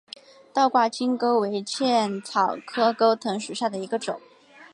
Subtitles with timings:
[0.51, 4.19] 倒挂金钩为茜草科钩藤属下的一个种。